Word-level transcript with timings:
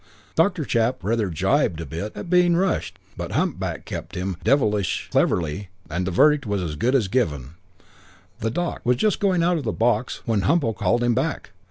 Doctor 0.33 0.65
chap 0.65 1.03
rather 1.03 1.29
jibbed 1.29 1.79
a 1.79 1.85
bit 1.85 2.11
at 2.17 2.27
being 2.27 2.55
rushed, 2.55 2.97
but 3.15 3.33
humpback 3.33 3.85
kept 3.85 4.15
him 4.15 4.33
to 4.33 4.37
it 4.39 4.43
devilish 4.43 5.07
cleverly 5.11 5.69
and 5.91 6.07
the 6.07 6.09
verdict 6.09 6.47
was 6.47 6.59
as 6.63 6.75
good 6.75 6.95
as 6.95 7.07
given. 7.07 7.51
The 8.39 8.49
doc. 8.49 8.81
was 8.83 8.97
just 8.97 9.19
going 9.19 9.43
out 9.43 9.59
of 9.59 9.63
the 9.63 9.71
box 9.71 10.23
when 10.25 10.41
Humpo 10.41 10.73
called 10.73 11.03
him 11.03 11.13
back. 11.13 11.51